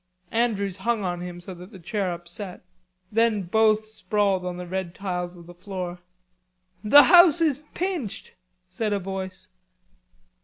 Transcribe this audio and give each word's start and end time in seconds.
Andrews 0.31 0.77
hung 0.77 1.03
on 1.03 1.21
him 1.21 1.39
so 1.39 1.53
that 1.53 1.71
the 1.71 1.77
chair 1.77 2.11
upset. 2.11 2.61
Then 3.11 3.43
both 3.43 3.85
sprawled 3.85 4.43
on 4.43 4.57
the 4.57 4.65
red 4.65 4.95
tiles 4.95 5.35
of 5.37 5.45
the 5.45 5.53
floor. 5.53 5.99
"The 6.83 7.03
house 7.03 7.39
is 7.39 7.59
pinched!" 7.75 8.33
said 8.67 8.93
a 8.93 8.99
voice. 8.99 9.49